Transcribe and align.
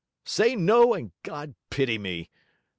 Say 0.25 0.55
no, 0.55 0.95
and 0.95 1.11
God 1.21 1.53
pity 1.69 1.99
me! 1.99 2.31